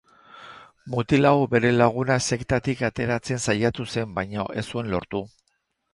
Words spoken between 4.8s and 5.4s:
lortu.